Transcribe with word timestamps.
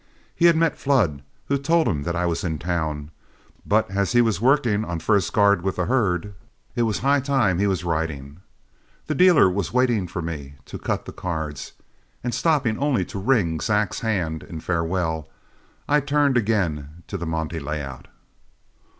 He 0.35 0.45
had 0.47 0.55
met 0.55 0.79
Flood, 0.79 1.21
who 1.45 1.59
told 1.59 1.87
him 1.87 2.01
that 2.05 2.15
I 2.15 2.25
was 2.25 2.43
in 2.43 2.57
town; 2.57 3.11
but 3.67 3.87
as 3.91 4.13
he 4.13 4.19
was 4.23 4.41
working 4.41 4.83
on 4.83 4.97
first 4.99 5.31
guard 5.31 5.61
with 5.61 5.75
their 5.75 5.85
herd, 5.85 6.33
it 6.75 6.81
was 6.89 6.97
high 6.97 7.19
time 7.19 7.59
he 7.59 7.67
was 7.67 7.83
riding. 7.83 8.39
The 9.05 9.13
dealer 9.13 9.47
was 9.47 9.71
waiting 9.71 10.07
for 10.07 10.23
me 10.23 10.55
to 10.65 10.79
cut 10.79 11.05
the 11.05 11.11
cards, 11.13 11.73
and 12.23 12.33
stopping 12.33 12.79
only 12.79 13.05
to 13.05 13.19
wring 13.19 13.59
Zack's 13.59 13.99
hand 13.99 14.41
in 14.41 14.59
farewell, 14.61 15.29
I 15.87 15.99
turned 15.99 16.35
again 16.35 17.03
to 17.05 17.15
the 17.15 17.27
monte 17.27 17.59
layout. 17.59 18.07